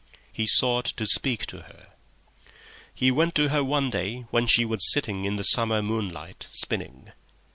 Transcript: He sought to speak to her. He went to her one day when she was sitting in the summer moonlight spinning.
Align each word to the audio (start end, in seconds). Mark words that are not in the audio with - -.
He 0.33 0.47
sought 0.47 0.85
to 0.85 1.05
speak 1.05 1.45
to 1.45 1.61
her. 1.61 1.91
He 2.91 3.11
went 3.11 3.35
to 3.35 3.49
her 3.49 3.63
one 3.63 3.91
day 3.91 4.21
when 4.31 4.47
she 4.47 4.65
was 4.65 4.91
sitting 4.91 5.25
in 5.25 5.35
the 5.35 5.43
summer 5.43 5.83
moonlight 5.83 6.47
spinning. 6.49 7.11